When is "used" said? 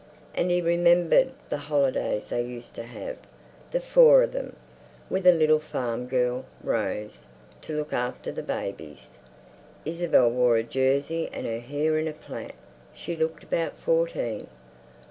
2.41-2.73